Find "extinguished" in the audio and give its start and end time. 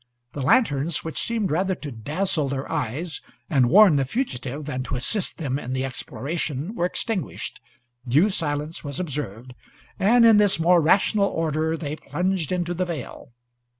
6.87-7.61